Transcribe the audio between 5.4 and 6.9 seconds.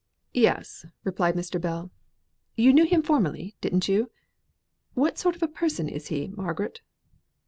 a person is he, Margaret?"